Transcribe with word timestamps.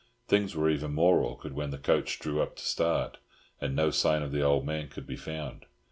Things 0.27 0.55
were 0.55 0.67
even 0.67 0.95
more 0.95 1.21
awkward 1.21 1.53
when 1.53 1.69
the 1.69 1.77
coach 1.77 2.17
drew 2.17 2.41
up 2.41 2.55
to 2.55 2.63
start, 2.63 3.19
and 3.59 3.75
no 3.75 3.91
sign 3.91 4.23
of 4.23 4.31
the 4.31 4.41
old 4.41 4.65
man 4.65 4.87
could 4.87 5.05
be 5.05 5.15
found. 5.15 5.67